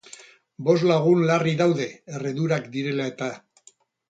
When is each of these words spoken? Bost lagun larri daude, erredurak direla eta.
Bost 0.69 0.85
lagun 0.91 1.21
larri 1.31 1.53
daude, 1.59 1.87
erredurak 2.17 2.67
direla 2.79 3.07
eta. 3.15 3.31